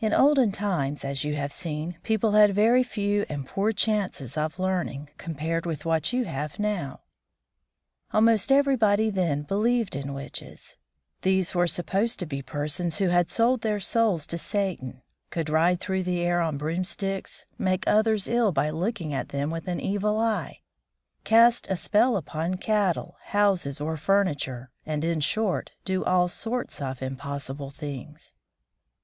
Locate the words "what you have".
5.84-6.58